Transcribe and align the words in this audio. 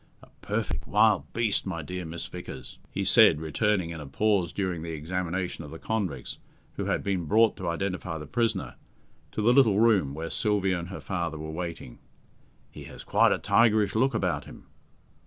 "A 0.23 0.31
perfect 0.41 0.87
wild 0.87 1.31
beast, 1.31 1.67
my 1.67 1.83
dear 1.83 2.05
Miss 2.05 2.25
Vickers," 2.25 2.79
he 2.89 3.03
said, 3.03 3.39
returning, 3.39 3.91
in 3.91 3.99
a 3.99 4.07
pause 4.07 4.51
during 4.51 4.81
the 4.81 4.93
examination 4.93 5.63
of 5.63 5.69
the 5.69 5.77
convicts 5.77 6.39
who 6.73 6.85
had 6.85 7.03
been 7.03 7.25
brought 7.25 7.55
to 7.57 7.67
identify 7.69 8.17
the 8.17 8.25
prisoner, 8.25 8.77
to 9.31 9.43
the 9.43 9.53
little 9.53 9.79
room 9.79 10.15
where 10.15 10.31
Sylvia 10.31 10.79
and 10.79 10.87
her 10.87 11.01
father 11.01 11.37
were 11.37 11.51
waiting. 11.51 11.99
"He 12.71 12.85
has 12.85 13.03
quite 13.03 13.31
a 13.31 13.37
tigerish 13.37 13.93
look 13.93 14.15
about 14.15 14.45
him." 14.45 14.65